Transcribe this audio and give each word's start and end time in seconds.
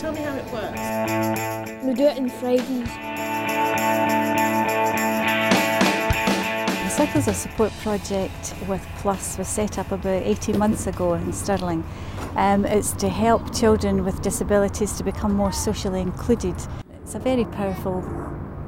tell 0.00 0.12
me 0.12 0.20
how 0.22 0.34
it 0.34 0.44
works. 0.50 1.84
We 1.84 1.92
do 1.92 2.04
it 2.04 2.16
on 2.18 2.30
Fridays. 2.30 2.88
The 6.84 6.88
Circles 6.88 7.28
of 7.28 7.36
Support 7.36 7.70
project 7.82 8.54
with 8.66 8.86
Plus 8.96 9.36
was 9.36 9.46
set 9.46 9.78
up 9.78 9.92
about 9.92 10.22
18 10.22 10.56
months 10.56 10.86
ago 10.86 11.14
in 11.14 11.34
Stirling. 11.34 11.84
Um, 12.34 12.64
it's 12.64 12.92
to 12.92 13.10
help 13.10 13.54
children 13.54 14.02
with 14.02 14.22
disabilities 14.22 14.96
to 14.96 15.04
become 15.04 15.34
more 15.34 15.52
socially 15.52 16.00
included. 16.00 16.54
It's 17.02 17.14
a 17.14 17.18
very 17.18 17.44
powerful 17.44 18.02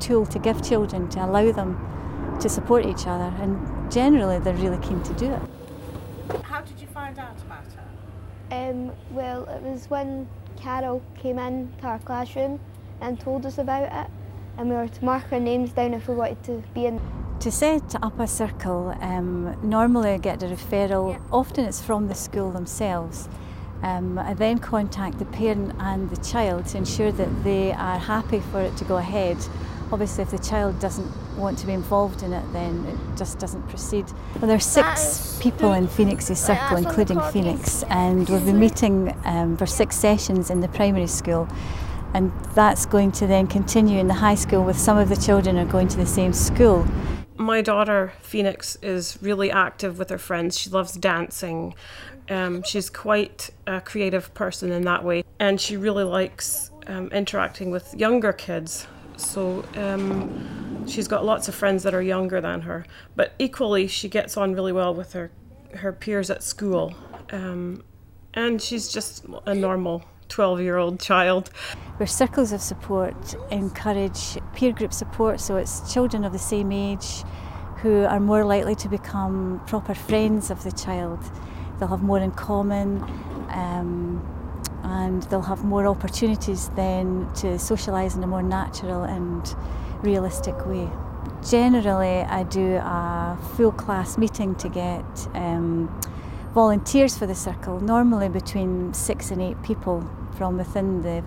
tool 0.00 0.26
to 0.26 0.38
give 0.38 0.62
children 0.62 1.08
to 1.08 1.24
allow 1.24 1.50
them 1.52 2.38
to 2.40 2.50
support 2.50 2.84
each 2.84 3.06
other 3.06 3.34
and 3.40 3.90
generally 3.90 4.40
they're 4.40 4.52
really 4.54 4.84
keen 4.84 5.02
to 5.04 5.14
do 5.14 5.32
it. 5.32 5.42
How 6.42 6.60
did 6.60 6.78
you 6.78 6.86
find 6.88 7.18
out 7.18 7.40
about 7.40 7.64
it? 7.64 8.52
Um, 8.54 8.92
well, 9.10 9.44
it 9.46 9.62
was 9.62 9.88
when 9.88 10.28
Carol 10.64 11.02
came 11.14 11.38
in 11.38 11.70
to 11.78 11.86
our 11.86 11.98
classroom 11.98 12.58
and 13.02 13.20
told 13.20 13.44
us 13.44 13.58
about 13.58 13.82
it, 13.82 14.10
and 14.56 14.70
we 14.70 14.74
were 14.74 14.88
to 14.88 15.04
mark 15.04 15.30
our 15.30 15.38
names 15.38 15.72
down 15.72 15.92
if 15.92 16.08
we 16.08 16.14
wanted 16.14 16.42
to 16.44 16.62
be 16.72 16.86
in. 16.86 16.98
To 17.40 17.50
set 17.50 17.94
up 18.02 18.18
a 18.18 18.26
circle, 18.26 18.96
um, 19.02 19.58
normally 19.62 20.12
I 20.12 20.16
get 20.16 20.42
a 20.42 20.46
referral, 20.46 21.20
often 21.30 21.66
it's 21.66 21.82
from 21.82 22.08
the 22.08 22.14
school 22.14 22.50
themselves. 22.50 23.28
Um, 23.82 24.18
I 24.18 24.32
then 24.32 24.56
contact 24.56 25.18
the 25.18 25.26
parent 25.26 25.74
and 25.80 26.08
the 26.08 26.16
child 26.24 26.64
to 26.68 26.78
ensure 26.78 27.12
that 27.12 27.44
they 27.44 27.72
are 27.72 27.98
happy 27.98 28.40
for 28.40 28.62
it 28.62 28.74
to 28.78 28.84
go 28.84 28.96
ahead. 28.96 29.36
Obviously, 29.92 30.22
if 30.22 30.30
the 30.30 30.38
child 30.38 30.80
doesn't 30.80 31.12
want 31.36 31.58
to 31.58 31.66
be 31.66 31.72
involved 31.72 32.22
in 32.22 32.32
it, 32.32 32.44
then 32.52 32.84
it 32.86 33.16
just 33.16 33.38
doesn't 33.38 33.68
proceed. 33.68 34.06
Well, 34.36 34.46
there 34.46 34.56
are 34.56 34.60
six 34.60 35.38
people 35.40 35.72
in 35.72 35.88
Phoenix's 35.88 36.38
circle, 36.38 36.76
including 36.76 37.20
Phoenix, 37.32 37.82
and 37.84 38.28
we've 38.28 38.44
been 38.44 38.60
meeting 38.60 39.16
um, 39.24 39.56
for 39.56 39.66
six 39.66 39.96
sessions 39.96 40.50
in 40.50 40.60
the 40.60 40.68
primary 40.68 41.06
school. 41.06 41.48
And 42.14 42.32
that's 42.54 42.86
going 42.86 43.10
to 43.12 43.26
then 43.26 43.48
continue 43.48 43.98
in 43.98 44.06
the 44.06 44.14
high 44.14 44.36
school 44.36 44.62
with 44.62 44.78
some 44.78 44.98
of 44.98 45.08
the 45.08 45.16
children 45.16 45.58
are 45.58 45.64
going 45.64 45.88
to 45.88 45.96
the 45.96 46.06
same 46.06 46.32
school. 46.32 46.86
My 47.36 47.60
daughter, 47.60 48.12
Phoenix, 48.20 48.76
is 48.80 49.18
really 49.20 49.50
active 49.50 49.98
with 49.98 50.10
her 50.10 50.18
friends. 50.18 50.56
She 50.56 50.70
loves 50.70 50.92
dancing. 50.94 51.74
Um, 52.30 52.62
she's 52.62 52.88
quite 52.88 53.50
a 53.66 53.80
creative 53.80 54.32
person 54.34 54.70
in 54.70 54.84
that 54.84 55.02
way, 55.02 55.24
and 55.40 55.60
she 55.60 55.76
really 55.76 56.04
likes 56.04 56.70
um, 56.86 57.08
interacting 57.08 57.72
with 57.72 57.92
younger 57.94 58.32
kids. 58.32 58.86
So 59.16 59.64
um, 59.76 60.63
she's 60.86 61.08
got 61.08 61.24
lots 61.24 61.48
of 61.48 61.54
friends 61.54 61.82
that 61.82 61.94
are 61.94 62.02
younger 62.02 62.40
than 62.40 62.62
her, 62.62 62.84
but 63.16 63.34
equally 63.38 63.86
she 63.86 64.08
gets 64.08 64.36
on 64.36 64.54
really 64.54 64.72
well 64.72 64.94
with 64.94 65.12
her 65.12 65.30
her 65.76 65.92
peers 65.92 66.30
at 66.30 66.42
school, 66.42 66.94
um, 67.30 67.82
and 68.32 68.62
she's 68.62 68.88
just 68.88 69.24
a 69.46 69.54
normal 69.54 70.04
12 70.28 70.60
year 70.60 70.76
old 70.76 71.00
child. 71.00 71.48
Where 71.96 72.06
circles 72.06 72.52
of 72.52 72.60
support 72.60 73.34
encourage 73.50 74.38
peer 74.54 74.72
group 74.72 74.92
support, 74.92 75.40
so 75.40 75.56
it's 75.56 75.92
children 75.92 76.24
of 76.24 76.32
the 76.32 76.38
same 76.38 76.72
age 76.72 77.24
who 77.78 78.04
are 78.04 78.20
more 78.20 78.44
likely 78.44 78.74
to 78.76 78.88
become 78.88 79.62
proper 79.66 79.94
friends 79.94 80.50
of 80.50 80.62
the 80.64 80.72
child. 80.72 81.18
They'll 81.78 81.88
have 81.88 82.02
more 82.02 82.18
in 82.18 82.30
common. 82.30 83.02
Um, 83.50 84.34
and 84.84 85.22
they'll 85.24 85.42
have 85.42 85.64
more 85.64 85.86
opportunities 85.86 86.68
then 86.76 87.26
to 87.34 87.46
socialise 87.56 88.16
in 88.16 88.22
a 88.22 88.26
more 88.26 88.42
natural 88.42 89.02
and 89.02 89.54
realistic 90.04 90.66
way. 90.66 90.88
Generally, 91.48 92.22
I 92.22 92.44
do 92.44 92.76
a 92.76 93.38
full 93.56 93.72
class 93.72 94.16
meeting 94.16 94.54
to 94.56 94.68
get 94.68 95.04
um, 95.34 95.88
volunteers 96.54 97.18
for 97.18 97.26
the 97.26 97.34
circle, 97.34 97.80
normally 97.80 98.28
between 98.28 98.94
six 98.94 99.30
and 99.30 99.42
eight 99.42 99.60
people 99.62 100.08
from 100.36 100.56
within 100.58 101.02
the 101.02 101.22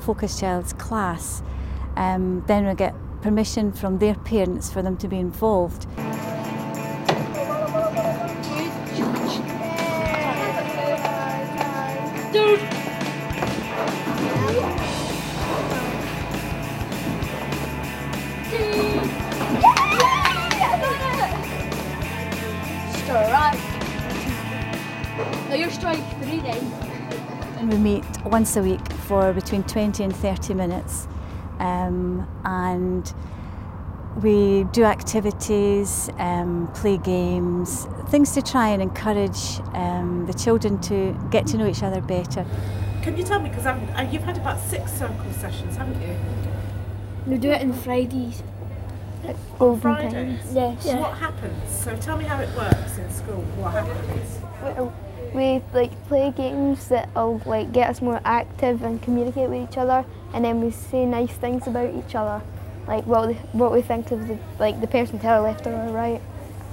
Focus 0.00 0.38
Child's 0.40 0.72
class. 0.72 1.42
Um, 1.96 2.42
then 2.46 2.66
we 2.66 2.74
get 2.74 2.94
permission 3.22 3.72
from 3.72 3.98
their 3.98 4.14
parents 4.14 4.72
for 4.72 4.82
them 4.82 4.96
to 4.96 5.08
be 5.08 5.18
involved. 5.18 5.86
Strike 25.70 26.02
three 26.22 26.40
then. 26.40 26.64
And 27.58 27.72
we 27.72 27.78
meet 27.78 28.04
once 28.24 28.56
a 28.56 28.62
week 28.62 28.92
for 29.06 29.32
between 29.32 29.62
20 29.62 30.02
and 30.04 30.14
30 30.14 30.54
minutes. 30.54 31.06
Um, 31.58 32.26
and 32.44 33.12
we 34.22 34.64
do 34.72 34.84
activities, 34.84 36.10
um, 36.18 36.70
play 36.74 36.98
games, 36.98 37.86
things 38.08 38.32
to 38.32 38.42
try 38.42 38.68
and 38.68 38.82
encourage 38.82 39.60
um, 39.74 40.26
the 40.26 40.34
children 40.34 40.80
to 40.82 41.16
get 41.30 41.46
to 41.48 41.56
know 41.56 41.66
each 41.66 41.82
other 41.82 42.00
better. 42.00 42.44
Can 43.02 43.16
you 43.16 43.24
tell 43.24 43.40
me, 43.40 43.48
because 43.48 43.66
uh, 43.66 44.08
you've 44.10 44.22
had 44.22 44.36
about 44.36 44.60
six 44.60 44.92
circle 44.92 45.32
sessions, 45.32 45.76
haven't 45.76 46.00
you? 46.00 46.16
We 47.26 47.38
do 47.38 47.50
it 47.50 47.62
on 47.62 47.72
Fridays. 47.72 48.42
on 49.60 49.80
Fridays? 49.80 50.40
Yes. 50.52 50.84
Yeah. 50.84 51.00
What 51.00 51.18
happens? 51.18 51.70
So 51.70 51.96
tell 51.96 52.18
me 52.18 52.24
how 52.24 52.40
it 52.40 52.54
works 52.56 52.98
in 52.98 53.10
school. 53.12 53.42
What 53.56 53.72
happens? 53.72 54.40
Well, 54.62 54.92
we 55.34 55.62
like 55.72 55.92
play 56.08 56.30
games 56.30 56.88
that'll 56.88 57.40
like 57.46 57.72
get 57.72 57.90
us 57.90 58.02
more 58.02 58.20
active 58.24 58.82
and 58.82 59.02
communicate 59.02 59.48
with 59.48 59.68
each 59.68 59.78
other, 59.78 60.04
and 60.34 60.44
then 60.44 60.60
we 60.60 60.70
say 60.70 61.04
nice 61.04 61.32
things 61.32 61.66
about 61.66 61.94
each 61.94 62.14
other, 62.14 62.42
like 62.86 63.06
what 63.06 63.28
we, 63.28 63.34
what 63.52 63.72
we 63.72 63.82
think 63.82 64.10
of 64.10 64.28
the 64.28 64.38
like 64.58 64.80
the 64.80 64.86
person 64.86 65.18
to 65.18 65.26
our 65.26 65.40
left 65.40 65.66
or 65.66 65.74
our 65.74 65.90
right. 65.90 66.20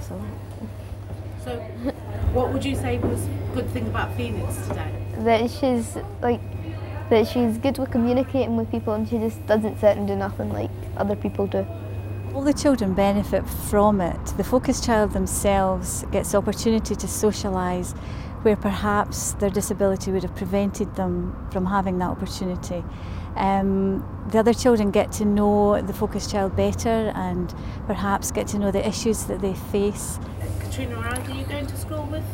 So. 0.00 0.20
So, 1.44 1.58
what 2.34 2.52
would 2.52 2.64
you 2.64 2.76
say 2.76 2.98
was 2.98 3.24
a 3.24 3.30
good 3.54 3.70
thing 3.70 3.86
about 3.86 4.14
Phoenix 4.14 4.56
today? 4.68 4.92
That 5.20 5.50
she's 5.50 5.96
like 6.20 6.40
that 7.10 7.26
she's 7.26 7.58
good 7.58 7.76
with 7.78 7.90
communicating 7.90 8.56
with 8.56 8.70
people 8.70 8.94
and 8.94 9.08
she 9.08 9.18
just 9.18 9.44
doesn't 9.46 9.80
sit 9.80 9.96
and 9.96 10.06
do 10.06 10.14
nothing 10.14 10.52
like 10.52 10.70
other 10.96 11.16
people 11.16 11.46
do. 11.46 11.66
All 12.34 12.42
the 12.42 12.52
children 12.52 12.94
benefit 12.94 13.46
from 13.48 14.00
it. 14.00 14.24
The 14.36 14.44
focus 14.44 14.84
child 14.84 15.12
themselves 15.12 16.04
gets 16.12 16.30
the 16.30 16.38
opportunity 16.38 16.94
to 16.94 17.06
socialise 17.06 17.98
where 18.42 18.56
perhaps 18.56 19.32
their 19.34 19.50
disability 19.50 20.10
would 20.10 20.22
have 20.22 20.34
prevented 20.34 20.94
them 20.96 21.48
from 21.52 21.66
having 21.66 21.98
that 21.98 22.10
opportunity. 22.10 22.82
Um, 23.36 24.04
the 24.30 24.38
other 24.38 24.54
children 24.54 24.90
get 24.90 25.12
to 25.12 25.24
know 25.24 25.80
the 25.80 25.92
focus 25.92 26.30
child 26.30 26.56
better 26.56 27.12
and 27.14 27.54
perhaps 27.86 28.30
get 28.30 28.46
to 28.48 28.58
know 28.58 28.70
the 28.70 28.86
issues 28.86 29.24
that 29.24 29.40
they 29.40 29.54
face. 29.54 30.18
Katrina 30.60 30.96
or 30.96 31.04
are 31.04 31.30
you 31.30 31.44
going 31.44 31.66
to 31.66 31.76
school 31.76 32.06
with? 32.06 32.24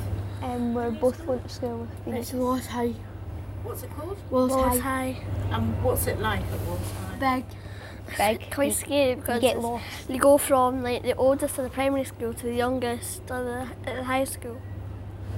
Um, 0.42 0.74
we're 0.74 0.90
both 0.90 1.24
going 1.26 1.42
to 1.42 1.48
school 1.48 1.78
with 1.78 2.04
Phoenix. 2.04 2.28
It's 2.28 2.34
Wallace 2.34 2.66
High. 2.66 2.94
What's 3.62 3.82
it 3.82 3.90
called? 3.96 4.16
Wallace, 4.30 4.52
Wallace 4.52 4.80
High. 4.80 5.12
High. 5.12 5.56
And 5.56 5.82
what's 5.82 6.06
it 6.06 6.20
like 6.20 6.42
at 6.42 6.60
Wallace 6.60 6.92
High? 7.20 7.36
Big. 7.36 7.44
Big. 8.16 8.50
Quite 8.52 8.74
scary 8.74 9.16
because 9.16 9.42
you 9.42 9.48
get 9.48 9.60
lost. 9.60 9.84
You 10.08 10.18
go 10.20 10.38
from 10.38 10.82
like 10.82 11.02
the 11.02 11.14
oldest 11.16 11.58
of 11.58 11.64
the 11.64 11.70
primary 11.70 12.04
school 12.04 12.32
to 12.32 12.46
the 12.46 12.54
youngest 12.54 13.22
of 13.30 13.44
the, 13.44 13.68
the 13.84 14.04
high 14.04 14.24
school. 14.24 14.60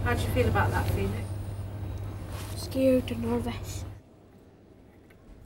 How 0.05 0.15
do 0.15 0.23
you 0.23 0.29
feel 0.29 0.49
about 0.49 0.71
that, 0.71 0.89
Phoenix? 0.91 1.27
Scared 2.57 3.11
and 3.11 3.23
nervous. 3.23 3.85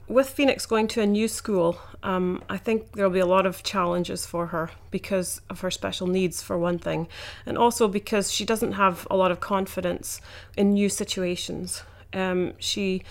With 0.07 0.29
Phoenix 0.29 0.65
going 0.65 0.87
to 0.89 1.01
a 1.01 1.05
new 1.05 1.27
school, 1.27 1.79
um, 2.03 2.43
I 2.49 2.57
think 2.57 2.91
there'll 2.91 3.09
be 3.09 3.19
a 3.19 3.25
lot 3.25 3.45
of 3.45 3.63
challenges 3.63 4.25
for 4.25 4.47
her 4.47 4.69
because 4.91 5.41
of 5.49 5.61
her 5.61 5.71
special 5.71 6.07
needs, 6.07 6.41
for 6.41 6.57
one 6.57 6.77
thing, 6.77 7.07
and 7.45 7.57
also 7.57 7.87
because 7.87 8.31
she 8.31 8.45
doesn't 8.45 8.73
have 8.73 9.07
a 9.09 9.15
lot 9.15 9.31
of 9.31 9.39
confidence 9.39 10.19
in 10.57 10.73
new 10.73 10.89
situations. 10.89 11.83
Um, 12.13 12.53
she 12.59 13.03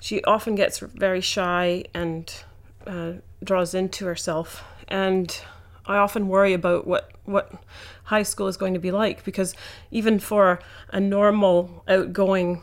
she 0.00 0.22
often 0.24 0.54
gets 0.54 0.78
very 0.78 1.20
shy 1.20 1.84
and 1.92 2.32
uh, 2.86 3.14
draws 3.42 3.74
into 3.74 4.06
herself, 4.06 4.64
and 4.88 5.40
I 5.86 5.98
often 5.98 6.28
worry 6.28 6.52
about 6.52 6.86
what 6.86 7.10
what 7.24 7.52
high 8.04 8.22
school 8.22 8.46
is 8.46 8.56
going 8.56 8.74
to 8.74 8.80
be 8.80 8.90
like 8.90 9.24
because 9.24 9.54
even 9.90 10.18
for 10.18 10.60
a 10.90 11.00
normal 11.00 11.82
outgoing 11.88 12.62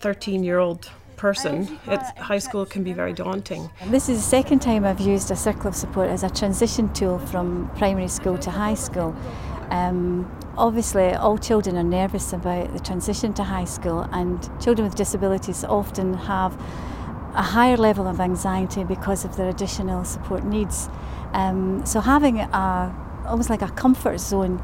13 0.00 0.42
year 0.42 0.58
old 0.58 0.90
person 1.16 1.78
it's, 1.86 2.10
high 2.18 2.38
school 2.38 2.66
can 2.66 2.82
be 2.82 2.92
very 2.92 3.12
daunting. 3.12 3.70
this 3.86 4.08
is 4.08 4.18
the 4.18 4.28
second 4.28 4.58
time 4.58 4.84
i've 4.84 5.00
used 5.00 5.30
a 5.30 5.36
circle 5.36 5.68
of 5.68 5.74
support 5.74 6.10
as 6.10 6.22
a 6.22 6.28
transition 6.28 6.92
tool 6.92 7.18
from 7.18 7.70
primary 7.76 8.08
school 8.08 8.36
to 8.36 8.50
high 8.50 8.74
school. 8.74 9.16
Um, 9.70 10.30
obviously 10.56 11.12
all 11.12 11.38
children 11.38 11.76
are 11.76 11.82
nervous 11.82 12.32
about 12.32 12.72
the 12.72 12.80
transition 12.80 13.32
to 13.34 13.44
high 13.44 13.64
school 13.64 14.02
and 14.12 14.48
children 14.60 14.86
with 14.86 14.94
disabilities 14.94 15.64
often 15.64 16.14
have 16.14 16.56
a 17.36 17.42
higher 17.42 17.76
level 17.76 18.06
of 18.06 18.20
anxiety 18.20 18.82
because 18.84 19.24
of 19.24 19.36
their 19.36 19.48
additional 19.48 20.04
support 20.04 20.44
needs 20.44 20.88
um, 21.32 21.84
so 21.84 22.00
having 22.00 22.40
a 22.40 23.02
almost 23.26 23.50
like 23.50 23.62
a 23.62 23.68
comfort 23.68 24.18
zone 24.18 24.60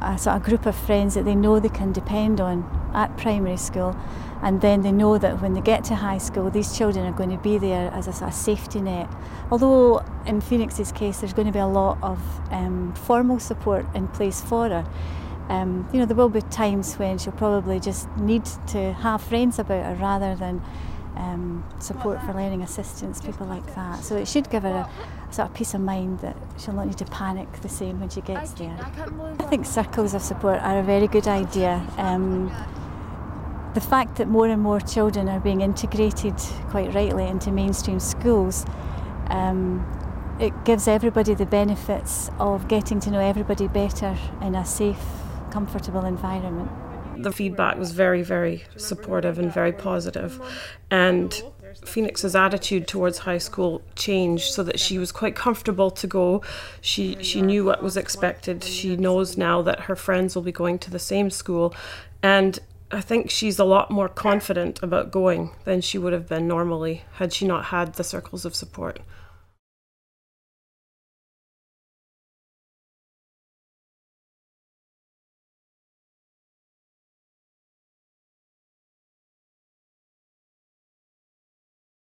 a 0.00 0.18
sort 0.18 0.36
of 0.36 0.42
group 0.42 0.66
of 0.66 0.76
friends 0.76 1.14
that 1.14 1.24
they 1.24 1.34
know 1.34 1.58
they 1.58 1.68
can 1.68 1.92
depend 1.92 2.40
on 2.40 2.64
at 2.94 3.16
primary 3.16 3.56
school, 3.56 3.96
and 4.42 4.60
then 4.60 4.82
they 4.82 4.92
know 4.92 5.18
that 5.18 5.40
when 5.40 5.54
they 5.54 5.60
get 5.60 5.84
to 5.84 5.94
high 5.94 6.18
school, 6.18 6.50
these 6.50 6.76
children 6.76 7.06
are 7.06 7.12
going 7.12 7.30
to 7.30 7.38
be 7.38 7.58
there 7.58 7.90
as 7.92 8.06
a 8.06 8.12
sort 8.12 8.28
of 8.30 8.34
safety 8.34 8.80
net. 8.80 9.08
Although 9.50 10.04
in 10.26 10.40
Phoenix's 10.40 10.92
case, 10.92 11.20
there's 11.20 11.32
going 11.32 11.46
to 11.46 11.52
be 11.52 11.58
a 11.58 11.66
lot 11.66 11.98
of 12.02 12.20
um, 12.50 12.94
formal 12.94 13.38
support 13.38 13.86
in 13.94 14.08
place 14.08 14.40
for 14.40 14.68
her. 14.68 14.86
Um, 15.48 15.88
you 15.92 16.00
know, 16.00 16.06
there 16.06 16.16
will 16.16 16.28
be 16.28 16.42
times 16.42 16.94
when 16.96 17.18
she'll 17.18 17.32
probably 17.32 17.78
just 17.80 18.08
need 18.16 18.44
to 18.68 18.92
have 18.94 19.22
friends 19.22 19.58
about 19.58 19.84
her 19.84 19.94
rather 19.94 20.34
than 20.34 20.60
um, 21.16 21.64
support 21.78 22.20
for 22.22 22.32
learning 22.34 22.62
assistance, 22.62 23.20
people 23.20 23.46
like 23.46 23.74
that. 23.74 24.02
So 24.02 24.16
it 24.16 24.28
should 24.28 24.50
give 24.50 24.62
her 24.62 24.68
a, 24.68 25.28
a, 25.28 25.32
sort 25.32 25.48
of 25.48 25.54
peace 25.54 25.74
of 25.74 25.80
mind 25.80 26.20
that 26.20 26.36
she'll 26.58 26.74
not 26.74 26.86
need 26.86 26.98
to 26.98 27.04
panic 27.06 27.50
the 27.62 27.68
same 27.68 28.00
when 28.00 28.08
she 28.08 28.20
gets 28.20 28.52
there. 28.52 28.76
I 29.38 29.44
think 29.44 29.66
circles 29.66 30.14
of 30.14 30.22
support 30.22 30.60
are 30.60 30.78
a 30.78 30.82
very 30.82 31.08
good 31.08 31.26
idea. 31.26 31.84
Um, 31.96 32.52
the 33.74 33.80
fact 33.80 34.16
that 34.16 34.28
more 34.28 34.46
and 34.46 34.62
more 34.62 34.80
children 34.80 35.28
are 35.28 35.40
being 35.40 35.60
integrated 35.60 36.34
quite 36.68 36.94
rightly 36.94 37.26
into 37.26 37.50
mainstream 37.50 38.00
schools, 38.00 38.64
um, 39.28 39.84
it 40.40 40.64
gives 40.64 40.86
everybody 40.86 41.34
the 41.34 41.46
benefits 41.46 42.30
of 42.38 42.68
getting 42.68 43.00
to 43.00 43.10
know 43.10 43.20
everybody 43.20 43.68
better 43.68 44.16
in 44.42 44.54
a 44.54 44.64
safe, 44.64 45.04
comfortable 45.50 46.04
environment. 46.04 46.70
The 47.16 47.32
feedback 47.32 47.78
was 47.78 47.92
very, 47.92 48.22
very 48.22 48.64
supportive 48.76 49.38
and 49.38 49.52
very 49.52 49.72
positive. 49.72 50.40
and 50.90 51.42
Phoenix's 51.84 52.34
attitude 52.34 52.88
towards 52.88 53.18
high 53.18 53.38
school 53.38 53.82
changed 53.94 54.52
so 54.52 54.62
that 54.62 54.80
she 54.80 54.98
was 54.98 55.12
quite 55.12 55.34
comfortable 55.34 55.90
to 55.90 56.06
go. 56.06 56.42
She 56.80 57.22
she 57.22 57.42
knew 57.42 57.64
what 57.64 57.82
was 57.82 57.96
expected. 57.96 58.64
She 58.64 58.96
knows 58.96 59.36
now 59.36 59.62
that 59.62 59.80
her 59.80 59.96
friends 59.96 60.34
will 60.34 60.42
be 60.42 60.52
going 60.52 60.78
to 60.80 60.90
the 60.90 60.98
same 60.98 61.30
school, 61.30 61.74
and 62.22 62.58
I 62.90 63.00
think 63.00 63.30
she's 63.30 63.58
a 63.58 63.64
lot 63.64 63.90
more 63.90 64.08
confident 64.08 64.82
about 64.82 65.10
going 65.10 65.50
than 65.64 65.80
she 65.80 65.98
would 65.98 66.12
have 66.12 66.28
been 66.28 66.46
normally 66.46 67.02
had 67.14 67.32
she 67.32 67.46
not 67.46 67.66
had 67.66 67.94
the 67.94 68.04
circles 68.04 68.44
of 68.44 68.54
support. 68.54 69.00